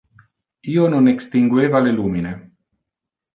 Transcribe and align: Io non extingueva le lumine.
Io 0.75 0.87
non 0.93 1.09
extingueva 1.11 1.83
le 1.89 1.93
lumine. 1.99 2.33